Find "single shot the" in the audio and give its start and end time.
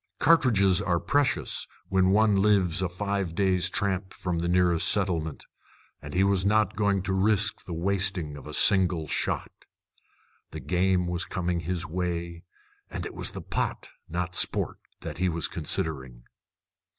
8.55-10.59